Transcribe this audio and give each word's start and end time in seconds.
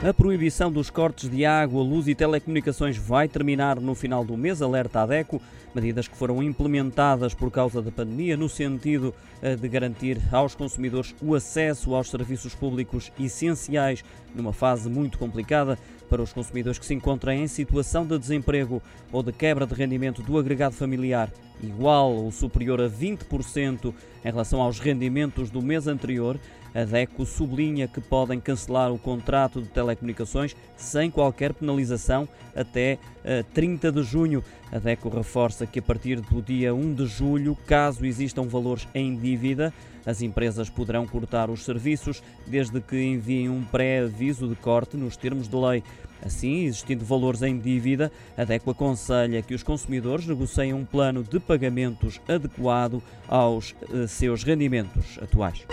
A 0.00 0.14
proibição 0.14 0.70
dos 0.70 0.90
cortes 0.90 1.28
de 1.28 1.44
água, 1.44 1.82
luz 1.82 2.06
e 2.06 2.14
telecomunicações 2.14 2.96
vai 2.96 3.26
terminar 3.26 3.80
no 3.80 3.96
final 3.96 4.24
do 4.24 4.36
mês, 4.36 4.62
alerta 4.62 5.02
a 5.02 5.06
DECO. 5.06 5.42
Medidas 5.74 6.06
que 6.06 6.16
foram 6.16 6.40
implementadas 6.40 7.34
por 7.34 7.50
causa 7.50 7.82
da 7.82 7.90
pandemia 7.90 8.36
no 8.36 8.48
sentido 8.48 9.12
eh, 9.42 9.56
de 9.56 9.68
garantir 9.68 10.16
aos 10.30 10.54
consumidores 10.54 11.16
o 11.20 11.34
acesso 11.34 11.96
aos 11.96 12.10
serviços 12.10 12.54
públicos 12.54 13.10
essenciais 13.18 14.04
numa 14.36 14.52
fase 14.52 14.88
muito 14.88 15.18
complicada 15.18 15.76
para 16.08 16.22
os 16.22 16.32
consumidores 16.32 16.78
que 16.78 16.86
se 16.86 16.94
encontram 16.94 17.32
em 17.32 17.48
situação 17.48 18.06
de 18.06 18.16
desemprego 18.18 18.80
ou 19.10 19.22
de 19.22 19.32
quebra 19.32 19.66
de 19.66 19.74
rendimento 19.74 20.22
do 20.22 20.38
agregado 20.38 20.76
familiar 20.76 21.28
igual 21.62 22.12
ou 22.12 22.30
superior 22.30 22.80
a 22.80 22.88
20% 22.88 23.92
em 24.24 24.28
relação 24.28 24.60
aos 24.60 24.78
rendimentos 24.78 25.50
do 25.50 25.62
mês 25.62 25.86
anterior, 25.86 26.38
a 26.74 26.84
DECO 26.84 27.24
sublinha 27.24 27.88
que 27.88 28.00
podem 28.00 28.40
cancelar 28.40 28.92
o 28.92 28.98
contrato 28.98 29.60
de 29.60 29.68
telecomunicações 29.68 30.54
sem 30.76 31.10
qualquer 31.10 31.52
penalização 31.52 32.28
até 32.54 32.98
30 33.54 33.88
eh, 33.88 33.90
de 33.90 34.02
junho. 34.02 34.44
A 34.70 34.78
DECO 34.78 35.08
reforça 35.08 35.66
que 35.66 35.78
a 35.78 35.82
partir 35.82 36.20
do 36.20 36.42
dia 36.42 36.74
1 36.74 36.94
de 36.94 37.06
julho, 37.06 37.56
caso 37.66 38.04
existam 38.04 38.42
valores 38.42 38.86
em 38.94 39.16
dívida, 39.16 39.72
as 40.04 40.22
empresas 40.22 40.70
poderão 40.70 41.06
cortar 41.06 41.50
os 41.50 41.64
serviços 41.64 42.22
desde 42.46 42.80
que 42.80 42.96
enviem 43.02 43.48
um 43.48 43.62
pré-aviso 43.62 44.48
de 44.48 44.54
corte 44.56 44.96
nos 44.96 45.16
termos 45.16 45.48
de 45.48 45.56
lei. 45.56 45.82
Assim, 46.24 46.64
existindo 46.64 47.04
valores 47.04 47.42
em 47.42 47.58
dívida, 47.58 48.10
a 48.36 48.44
DECO 48.44 48.70
aconselha 48.70 49.42
que 49.42 49.54
os 49.54 49.62
consumidores 49.62 50.26
negociem 50.26 50.74
um 50.74 50.84
plano 50.84 51.22
de 51.22 51.38
pagamentos 51.38 52.20
adequado 52.28 53.02
aos 53.28 53.74
eh, 53.92 54.06
seus 54.06 54.42
rendimentos 54.42 55.18
atuais. 55.22 55.64